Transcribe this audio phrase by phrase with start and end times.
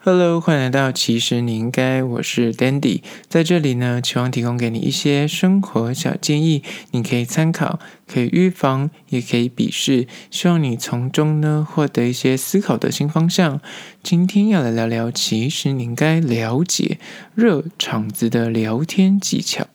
[0.00, 13.60] Hello，欢迎来到其实你应该，我是 Dandy，在这里呢，期望提供给你一些生活小建议，你可以参考，可以预防，也可以鄙视，希望你从中呢获得一些思考的新方向。
[14.00, 17.00] 今天要来聊聊，其实你应该了解
[17.34, 19.66] 热场子的聊天技巧。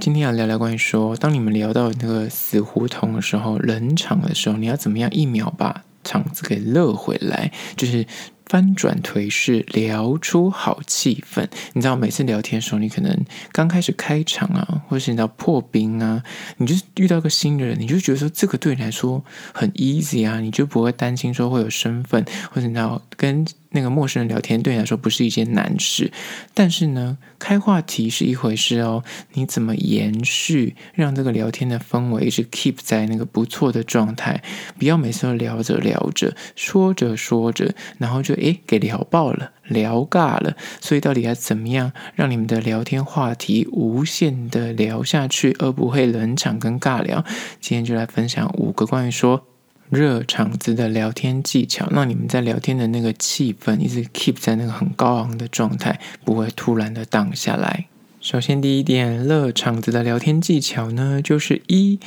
[0.00, 7.52] 今天要聊聊关于说，当你们聊到那个死胡同的时候，冷场的时候，你要怎么样一秒把场子给热回来？
[7.76, 8.04] 就是。
[8.50, 11.46] 翻转颓势，聊出好气氛。
[11.72, 13.16] 你知道，每次聊天的时候，你可能
[13.52, 16.20] 刚开始开场啊，或者是你知道破冰啊，
[16.56, 23.46] 你就遇到个新的人，你就觉得说这个对你来说很 easy 啊，你就不会担心说会有身份，或者你知道跟。
[23.70, 26.12] 那个陌生人聊天对你来说不是一件难事，
[26.54, 29.04] 但是呢，开话题是一回事哦。
[29.34, 34.42] 你怎么延续，让这个聊天的氛围一直 keep 在那个不错的状态？
[34.78, 40.56] 不要每次都聊着聊着，说着说着，然后就诶给聊爆了，聊尬了。
[40.80, 47.24] 所以到底要怎么样让你们的聊天话题无限的聊下去，而不会冷场跟尬聊？
[47.60, 49.49] 今天就来分享五个关于说。
[49.90, 57.86] 热场子的聊天技巧，让你们在聊天的那个气氛一直 keep 在那个很高昂的状态，不会突然的荡下来。
[58.20, 61.98] 首先，第一点，热场子的聊天技巧呢，就是一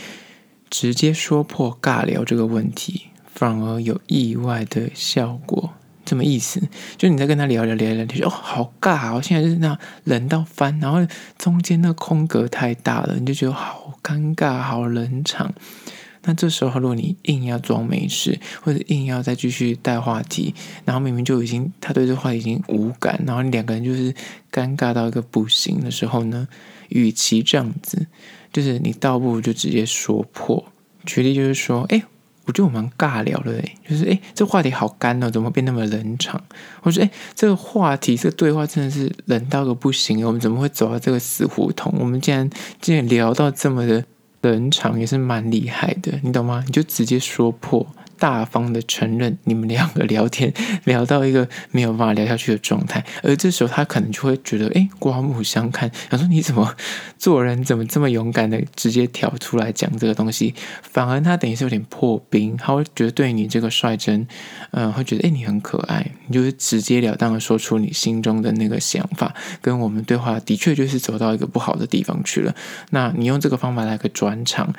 [0.70, 5.72] 直接说破尬聊这个问题，反而有意外的效果。
[6.06, 6.62] 什么意思？
[6.98, 11.00] 就你在跟他聊聊聊聊，你说哦，好尬哦，现在就是那冷到翻，然后
[11.38, 15.54] 中间那空格太大了，你就觉得好尴尬，好冷场。
[16.26, 24.14] 那这时候，如果你硬要装没事，或者硬要再继续带话题，然后明明就已经他对这话题已经无感，然后你两个人就是
[24.50, 26.48] 尴尬到一个不行的时候呢，
[26.88, 28.08] 与其这样子，
[28.54, 30.64] 就是你倒不如就直接说破。
[31.06, 32.02] 举例就是说，哎，
[32.46, 36.42] 我觉得我们尬聊了，哎，就是哎，这话题好干哦，怎么变那么冷场？
[36.82, 41.94] 或者哎，这个话题这个对话真的是冷到个不行，我们怎么会走到这个死胡同？
[42.00, 44.06] 我们竟然竟然聊到这么的。
[44.44, 46.64] 冷场也是蛮厉害的，你懂吗？
[46.66, 47.86] 你就直接说破。
[48.24, 50.54] 大方的承认你们两个聊天
[50.86, 56.74] 聊到一个没有办法聊下去的状态，而这时候他可能就会觉得，哎，刮目相看，想说你怎么
[57.18, 64.26] 做人怎么这么勇敢的直接挑出来讲这个东西，反而他等于是有点破冰，他会觉得对你这个率真，
[64.72, 72.56] 嗯、会觉得哎你很可爱，你就是直截了当的说出你心中的那个想法，跟我们对话的确就是走到一个不好的地方去了，
[72.92, 74.74] 那你用这个方法来个转场。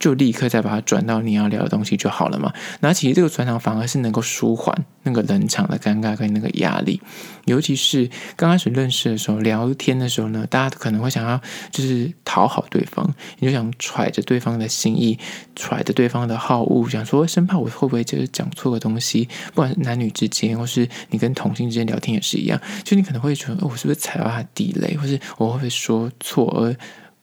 [0.00, 2.52] 就立刻再把它转到你要聊的东西就好了嘛。
[2.80, 7.00] 那其实这个转场反而是能够舒缓那个冷场的尴尬跟那个压力，
[7.44, 11.40] 尤其是刚开始认识的时候，聊天的时候呢，大家可能会想要
[11.70, 15.18] 就是讨好对方，你就想揣着对方的心意，
[15.54, 26.74] 揣着对方的好恶，想说生怕我会不会就是讲错个东西，不管是男女之间，或是你跟同性之间聊天也是一样，就你可能会觉得，我是不是踩到他地雷，或是我会不会说错而。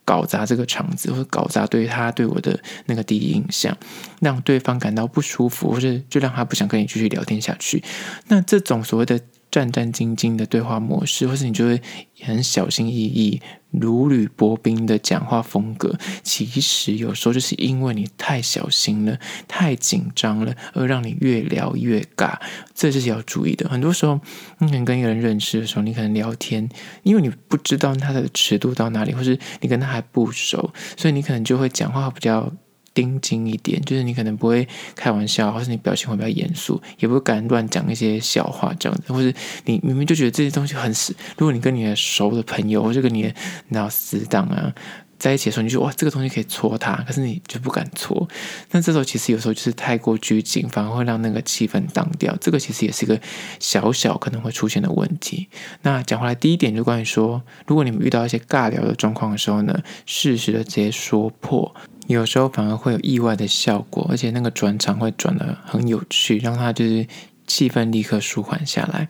[0.08, 3.78] 搞砸这个场子，或者搞砸对他对我的那个第一印象，
[4.22, 7.84] 让对方感到不舒服，或者就让他不想跟你继续聊天下去。
[8.28, 9.20] 那这种所谓的。
[9.50, 11.82] 战战兢兢的对话模式，或是你就会
[12.22, 13.42] 很小心翼翼、
[13.72, 22.36] 如履薄冰的讲话风格，其实有时候就是因为你太小心了、太紧张了，而让你越聊越尬。
[22.74, 23.70] 这是要注意的。
[23.70, 24.20] 很多时候，
[24.60, 26.70] 你可能跟一个人认识的时候，你可能聊天，
[27.04, 32.52] 因为你不知道他的尺度到哪里，或是你跟他还不熟，所以你可能就会讲话比较。
[32.98, 39.32] 盯紧一点，就是你可能不会开玩笑，或是你表情会比较严肃，也不敢乱讲一些笑话这样子，或是
[39.66, 41.16] 你明明就觉得这些东西很死。
[41.38, 43.32] 如果你跟你的熟的朋友，或者跟你的
[43.68, 44.74] 那死党啊
[45.20, 48.28] 在一起的时候，你就说哇，这个东西可以戳他，可是你就不敢戳。
[48.72, 52.36] 那这时候其实有时候就是太过拘谨，反而会让那个气氛荡掉。
[52.42, 53.22] 这个其实也是一个
[53.60, 55.50] 小小可能会出现的问题。
[55.84, 61.76] 那讲回来，第一点就关于说，如果你们遇到一些尬聊的状况的时候呢，适时的直接说破。
[62.08, 67.06] 有时候反而会有意外的效果，而且那个转场会转得很有趣，让他就是
[67.46, 69.10] 气氛立刻舒缓下来。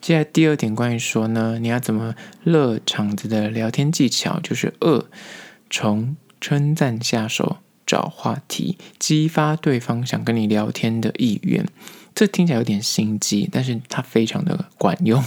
[0.00, 5.04] 接下来第二点关于说呢，你要怎么热场子的聊天技巧，就是二，
[5.68, 11.66] 从称赞下手，找话题，激发对方想跟你聊天的意愿。
[12.14, 15.22] 这听起来有点心机，但是它非常的管用。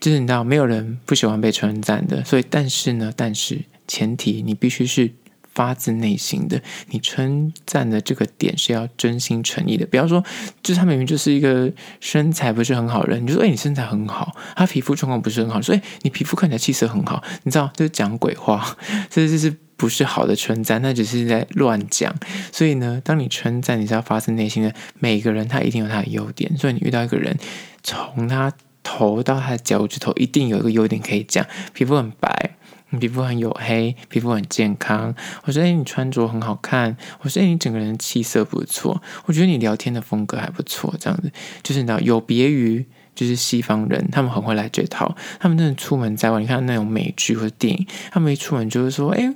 [0.00, 5.12] 就是你知道，没有人不喜欢被称赞的，所以但是呢，但是前提你必须是。
[5.54, 6.60] 发自内心的，
[6.90, 9.86] 你称赞的这个点是要真心诚意的。
[9.86, 10.22] 比方说，
[10.62, 11.70] 就是他明明就是一个
[12.00, 18.76] 身材不是很好人，你就说：“哎，你身材很好。”他皮肤状况不是很好，说：“哎，你皮肤看起来气色很好。”你知道，就是讲鬼话，
[19.10, 22.14] 这就是不是好的称赞，那只是在乱讲。
[22.50, 24.74] 所以呢，当你称赞，你是要发自内心的。
[24.98, 27.36] 每个人他一定有他的优点，所以你遇到一个人，
[27.82, 28.52] 从他。
[28.84, 32.51] 头到他的脚趾头，一定有一个优点可以讲，皮肤很白。
[32.92, 35.14] 你皮肤很黝黑，皮肤很健康。
[35.44, 36.94] 我说，哎，你穿着很好看。
[37.22, 39.02] 我说，哎，你整个人气色不错。
[39.24, 40.94] 我觉得你聊天的风格还不错。
[41.00, 42.84] 这样子，就是你知道，有别于
[43.14, 45.16] 就是西方人，他们很会来这套。
[45.40, 49.34] 他们真的出门在外，你看那种美剧或者电影，他们一出门就是说，哎。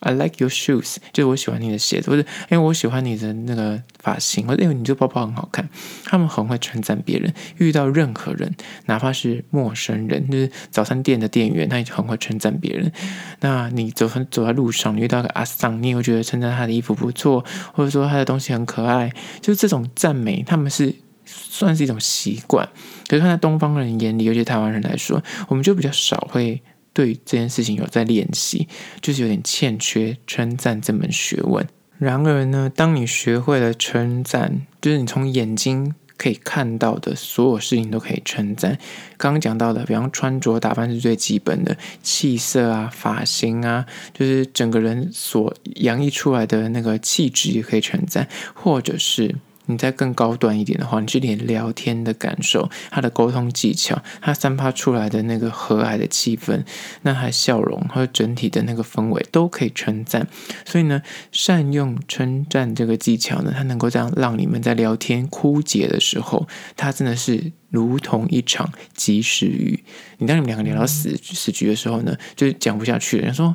[0.00, 5.68] I like your shoes，就是我喜欢你的鞋子，或者因为我喜欢你的那个发型，或者因为你这个包包很好看。
[6.04, 8.54] 他们很会称赞别人，遇到任何人，
[8.86, 12.92] 哪怕是陌生人，就是早餐店的店员，他也很会称赞别人。
[13.40, 20.94] 那你走走在路上，你遇到个阿桑，你也会觉得称赞他的衣服不错，或者说他的东西很可爱，就是这种赞美，他们是
[21.24, 22.68] 算是一种习惯。
[23.08, 26.62] 可是看在东方人眼里，尤其台湾人来说，我们就比较少会。
[26.98, 28.66] 对这件事情有在练习，
[29.00, 31.64] 就是有点欠缺称赞这门学问。
[31.96, 38.76] 然而呢，当你学会了称赞，就是你从眼睛可以看到的所有事情都可以称赞。
[39.16, 49.36] 刚刚讲到的，比方穿着打扮是最基本的，气色啊、发型啊，就是整个人所洋溢出来的那个气质也可以称赞，或者是。
[49.68, 56.64] 你再更高端一点的话，你去连聊天的感受，他的沟通技巧，他散发出来的那个和蔼的气氛，
[57.02, 60.26] 那他笑容和整体的那个氛围都可以称赞。
[60.64, 69.84] 所以呢，善用称赞这个技巧呢，它能够这样让你们在聊天枯竭的时候，它真的是如同一场及时雨。
[70.16, 73.54] 你当你们两个聊到死死局的时候呢，就讲不下去了，人说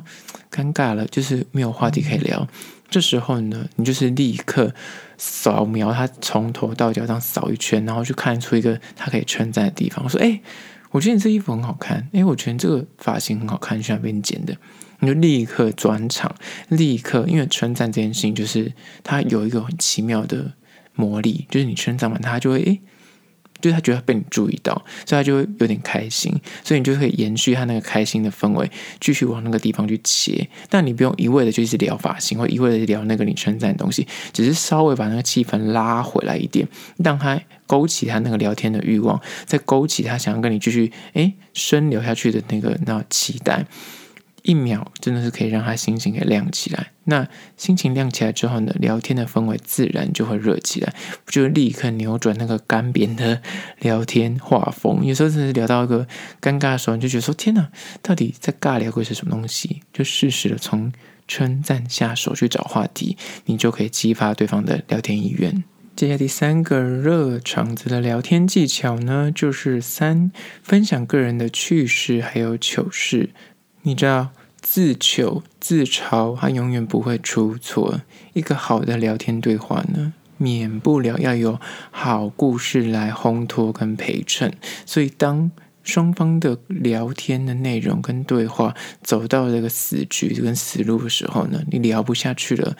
[0.50, 2.46] 尴尬了，就是没有话题可以聊。
[2.88, 4.72] 这时候呢，你就是立刻
[5.18, 10.04] 扫描他从头到脚这样扫一圈，然后去看出一个他可以称赞的地方。
[10.04, 10.40] 我说：“哎，
[10.90, 14.56] 我觉得你这衣服很好看，哎，我觉得这个发型很好看，喜欢被你剪的。”
[15.00, 16.34] 你就立刻转场，
[16.68, 18.72] 立刻，因为称赞这件事情就是
[19.02, 20.52] 它有一个很奇妙的
[20.94, 22.78] 魔力，就是你称赞完他就会哎。
[23.60, 24.74] 就是他觉得被你注意到，
[25.06, 28.70] 所以他就会有点开心，所以你就可以延续他那个开心的氛围，
[29.00, 30.48] 继续往那个地方去切。
[30.68, 36.68] 但你不用一味的就是聊发型，或一味的聊那个你称赞的东西，只是稍微把那个气氛拉回来一点，
[36.98, 43.64] 让他勾起他那个聊天的欲望，再勾起他想要跟你继续诶深聊下去的那个那期待。
[44.44, 46.92] 一秒真的是可以让他心情给亮起来。
[47.04, 47.26] 那
[47.56, 50.94] 心情亮起来之后呢，聊天的氛围自然就会热起来，
[51.24, 53.40] 不就立刻扭转那个干瘪的
[53.80, 55.04] 聊天画风。
[55.04, 56.06] 有时候真的是聊到一个
[56.42, 57.70] 尴尬的时候，你就觉得说：“天哪，
[58.02, 60.92] 到底在尬聊会是什么东西？”就适时的从
[61.26, 63.16] 称赞下手去找话题，
[63.46, 65.64] 你就可以激发对方的聊天意愿。
[65.96, 70.30] 接下来第三个热场子的聊天技巧呢，就是三，
[70.62, 73.30] 分享个人的趣事还有糗事。
[73.86, 78.00] 你知道自求自嘲，它永远不会出错。
[78.32, 81.60] 一个好的聊天对话呢，免不了要有
[81.90, 84.54] 好故事来烘托跟陪衬。
[84.86, 85.50] 所以，当
[85.84, 92.76] 双方的聊天的内容跟对话走到这个死局跟死路的时候呢，你聊不下去了。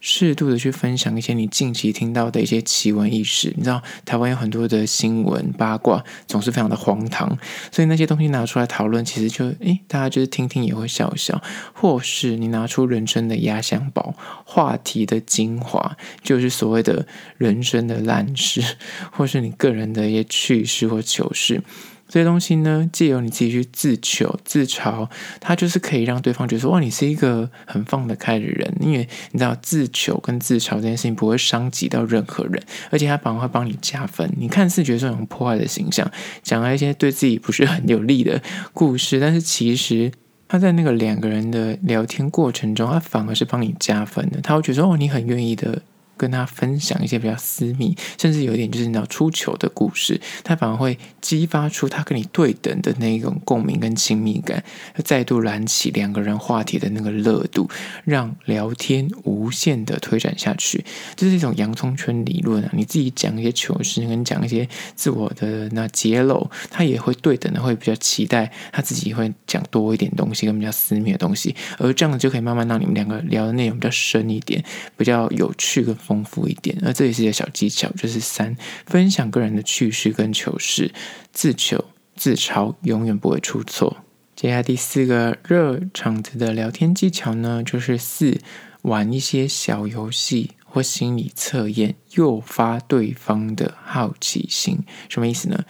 [0.00, 7.36] 适度的去分享一些你近期听到的一些奇闻异事，你知道台湾有很多的新闻八卦，总是非常的荒唐，
[7.72, 14.14] 所以那些东西拿出来讨论，其实就诶，大家就是听听也会笑笑，或是你拿出人生的压箱宝，
[14.44, 17.04] 话题的精华，就是所谓的
[17.36, 18.62] 人生的烂事，
[19.10, 21.60] 或是你个人的一些趣事或糗事。
[22.08, 25.06] 这些东西呢，借由你自己去自求自嘲，
[25.40, 34.28] 它就是可以让对方觉得说，哇，你是一个很放得开的人，因为你知道自求跟自嘲这件事情不会伤及到任何人，而且它反而会帮你加分。
[34.38, 36.10] 你看似觉得这种破坏的形象，
[36.42, 38.40] 讲了一些对自己不是很有利的
[38.72, 40.10] 故事，但是其实
[40.48, 44.40] 他在那个两个人的聊天过程中，他反而是帮你加分的。
[44.40, 45.82] 他会觉得，哦，你很愿意的。
[46.18, 54.62] 跟他分享一些比较私密，甚至有一点就是你知道出糗的故事，他反而会激发出他跟你对等的那一种共鸣跟亲密感，
[55.04, 57.70] 再度燃起两个人话题的那个热度，
[58.04, 60.84] 让聊天无限的推展下去。
[61.14, 62.70] 这是一种洋葱圈理论啊！
[62.74, 74.64] 你自己讲一些糗事，跟讲一些自我的那揭露，他也会对等的会比较期待他自己会讲多一点东西，跟比较私密的东西，而这样子就可以慢慢让你们两个聊的内容比较深一点，
[74.96, 75.94] 比较有趣跟。
[76.08, 80.90] 丰富一点，而这也是一个小技巧，就是三，分享个人的趣事跟糗事，
[81.34, 81.84] 自糗
[82.16, 83.98] 自嘲永远不会出错。
[84.34, 88.40] 接下来第四个热场子的聊天技巧呢，就是四，
[88.82, 94.78] 玩一些小游戏或心理测验，诱发对方的好奇心。
[95.10, 95.64] 什么意思呢？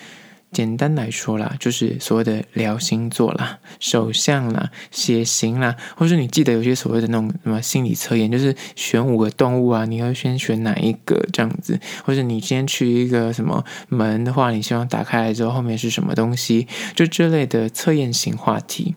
[0.51, 18.95] 简单来说啦，就是所谓的聊星座啦、手相啦、血型啦，或是你记得有些所谓的那种什么心理测验，就是选五个动物啊，你要先选哪一个这样子，或者你今天去一个什么门的话，你希望打开来之后后面是什么东西，就这类的测验型话题，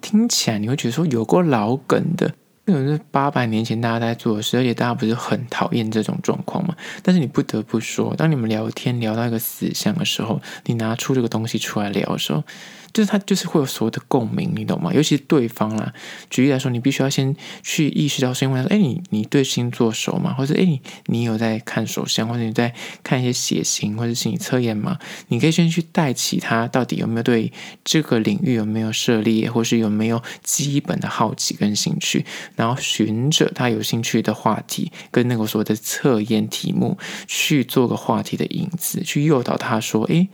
[0.00, 2.34] 听起来你会觉得说有过老梗的。
[2.70, 6.76] 这种是八百年前大家在做的事，而且大家不是很讨厌这种状况嘛？
[7.02, 12.44] 但是你不得不说，当你们聊天聊到一个死相的时候，你拿出这个东西出来聊的时候。
[12.92, 14.92] 就是他就是会有所谓的共鸣，你懂吗？
[14.92, 15.92] 尤其是对方啦。
[16.28, 20.32] 举例来说，你必须要先去意识到，是因为说：“哎，你你对星座熟吗？
[20.34, 27.52] 或者哎，你你有在看手相，或者你在看一些血型或者心理测验吗？”你可以先去带起他到底有没有对
[27.84, 32.24] 这个领域有没有涉猎，或是有没有基本的好奇跟兴趣，
[32.56, 40.28] 然后循着他有兴趣的话题跟那个所谓的测验题目去做个话题的引子，去诱导他说：“哎。”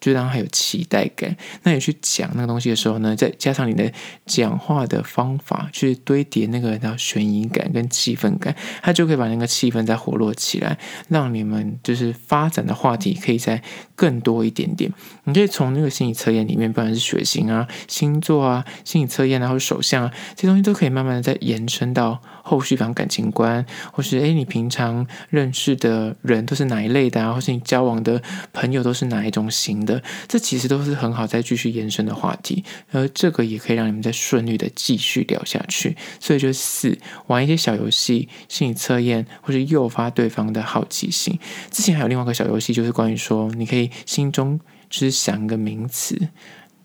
[0.00, 1.36] 就让他有期待感。
[1.62, 3.90] 那你去讲那个东西的时候呢，再加上你的
[4.24, 13.62] 讲话的方法，去堆叠那个叫悬疑感跟气氛感，他就可以把那个气氛再活络起来，让你们就是发展的话题可以再
[13.94, 14.92] 更多一点点。
[15.24, 28.22] 你可以从那个心理测验里面，不管是血型啊、星座啊、心理测验啊，或者手相啊，这些东西都可以慢慢的再延伸到后续方感情观，或是诶，你平常认识的人都是哪一类的啊，或是你交往的
[28.52, 30.02] 朋友都是哪一种型的。
[30.28, 35.96] 这其实都是很好再继续延伸的话题，而这个也可以让你们再顺利的继续聊下去。
[36.20, 41.38] 所以就是，玩一些小游戏、心理测验，或是诱发对方的好奇心。
[41.70, 44.58] 之前还有另外一个小游戏，就是关于说，你可以心中
[44.90, 46.20] 就是想一个名词，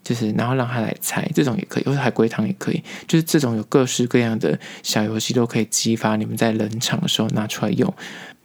[0.04, 7.92] 就是然后让他来猜，这种也可以，或者海龟汤也可以，就是这种有各式各样的小游戏都可以激发你们在冷场的时候拿出来用，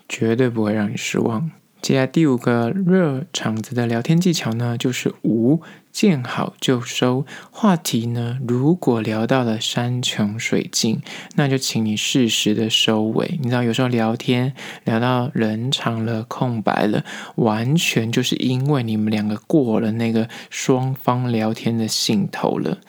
[0.07, 1.51] 绝对不会让你失望。
[1.81, 7.25] 接下来第五个热场子的聊天技巧呢，就是五，见好就收。
[7.49, 11.01] 话题呢，如果聊到了山穷水尽，
[11.35, 13.39] 那就请你适时的收尾。
[13.41, 14.53] 你知道，有时候聊天
[14.83, 17.05] 聊到冷场了、空白了，
[17.35, 22.79] 完全就是因为你们两个过了那个双方聊天的兴头了。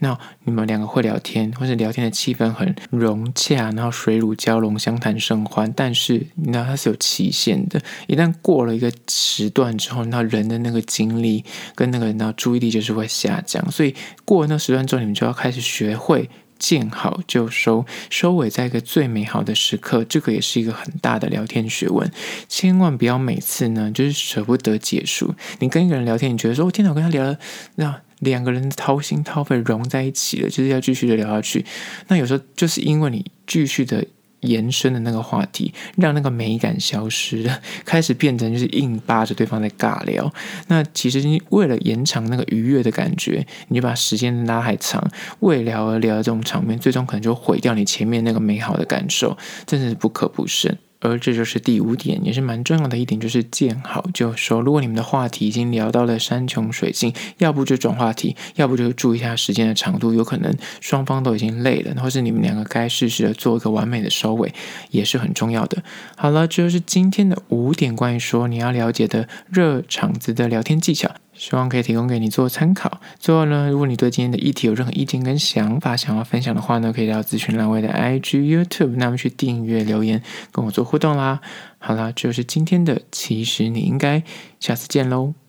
[0.00, 5.72] 那你们两个会聊天，或者聊天的气氛很融洽，然后水乳交融，相谈甚欢。
[5.74, 13.68] 但是你知道它是有期限的，一旦过了一个时段之后，那人的那个精力跟那个人的注意力就是会下降。
[13.72, 20.04] 所以过了那时段之后，你们就要开始学会见好就收，收尾在一个最美好的时刻。
[20.04, 22.08] 这个也是一个很大的聊天学问，
[22.48, 25.34] 千万不要每次呢就是舍不得结束。
[25.58, 27.36] 你跟一个人聊天，你觉得说，我天哪，我跟他聊了
[27.74, 28.00] 那。
[28.20, 31.64] 两个人掏心掏肺融在一起了，就是要继续的聊下去。
[32.08, 34.04] 那有时候就是因为你继续的
[34.40, 40.32] 延伸的那个话题，让那个美感消失了，开始变成就是硬扒着对方在尬聊。
[40.68, 45.04] 那其实你为了延长那个愉悦的感觉，你就把时间拉还长，
[45.40, 50.78] 为聊而聊的这种场面，最终可能就毁掉你前面那个美好的感受，真的是不可不慎。
[51.00, 54.60] 而这就是第五点，也是蛮重要的一点，就是见好就收。
[54.60, 64.52] 如果你们的话题已经聊到了山穷水尽，要不就转话题，要不就注意一下时间的长度，有可能双方都已经累了，或是你们两个该适时的做一个完美的收尾，
[64.90, 65.82] 也是很重要的。
[66.16, 71.10] 好了，这就是今天的五点关于说你要了解的热场子的聊天技巧。
[71.38, 73.00] 希望可以提供给你做参考。
[73.18, 81.40] 最后呢，如果你对今天的议题有任何意见跟想法，想要分享的话呢，可以到咨询栏位的 IG、YouTube，那么去订阅留言跟我做互动啦。
[81.78, 84.22] 好啦，就是今天的，其实你应该
[84.60, 85.47] 下次见喽。